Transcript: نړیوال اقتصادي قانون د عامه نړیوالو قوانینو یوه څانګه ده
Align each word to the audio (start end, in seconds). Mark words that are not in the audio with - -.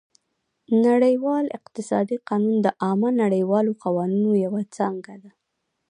نړیوال 0.85 1.45
اقتصادي 1.59 2.17
قانون 2.27 2.55
د 2.61 2.67
عامه 2.83 3.09
نړیوالو 3.23 3.71
قوانینو 3.83 4.31
یوه 4.45 4.61
څانګه 4.75 5.13
ده 5.23 5.31